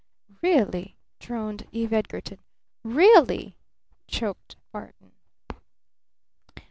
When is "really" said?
0.41-0.97, 2.83-3.55